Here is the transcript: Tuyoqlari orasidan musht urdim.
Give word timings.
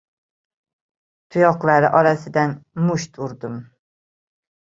Tuyoqlari 1.35 1.91
orasidan 1.99 2.55
musht 2.87 3.19
urdim. 3.27 3.59